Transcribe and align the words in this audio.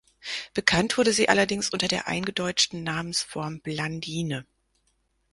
Bekannt 0.55 0.97
wurde 0.97 1.13
sie 1.13 1.29
allerdings 1.29 1.69
unter 1.69 1.87
der 1.87 2.07
eingedeutschten 2.07 2.81
Namensform 2.83 3.59
"Blandine". 3.61 4.47